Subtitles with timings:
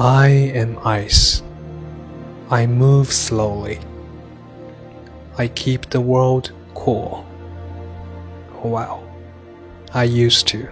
[0.00, 1.42] I am ice.
[2.48, 3.80] I move slowly.
[5.36, 7.26] I keep the world cool.
[8.64, 9.04] Well,
[9.92, 10.70] I used to.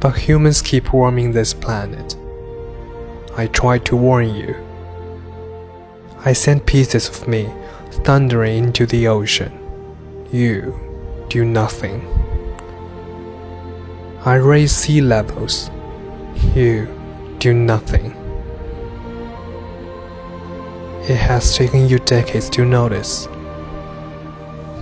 [0.00, 2.16] But humans keep warming this planet.
[3.36, 4.56] I tried to warn you.
[6.24, 7.48] I sent pieces of me
[8.02, 9.56] thundering into the ocean.
[10.32, 10.74] You
[11.28, 12.02] do nothing.
[14.24, 15.70] I raise sea levels.
[16.54, 16.88] You
[17.38, 18.06] do nothing.
[21.08, 23.28] It has taken you decades to notice.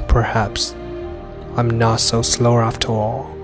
[0.09, 0.74] Perhaps
[1.56, 3.38] I'm not so slow after all.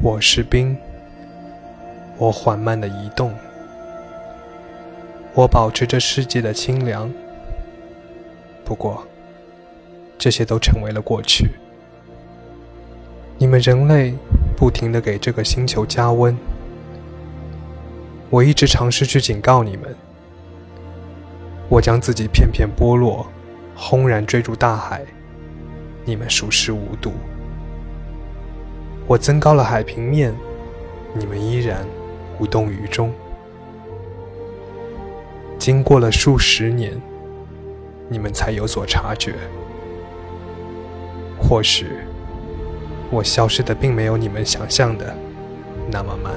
[0.00, 0.76] 我是冰，
[2.18, 3.34] 我缓慢的移动，
[5.34, 7.12] 我保持着世界的清凉。
[8.64, 9.04] 不过，
[10.16, 11.50] 这些都成为了过去。
[13.38, 14.14] 你们人类
[14.56, 16.38] 不停的给这个星球加温，
[18.30, 19.92] 我一直尝试去警告你们。
[21.68, 23.26] 我将自己片片剥落，
[23.74, 25.04] 轰然坠入大海，
[26.04, 27.10] 你们熟视无睹。
[29.08, 30.34] 我增高了海平面，
[31.14, 31.84] 你们依然
[32.38, 33.10] 无动于衷。
[35.58, 36.92] 经过了数十年，
[38.06, 39.32] 你们才有所察觉。
[41.40, 41.86] 或许，
[43.10, 45.16] 我消失的并没有你们想象的
[45.90, 46.34] 那么慢。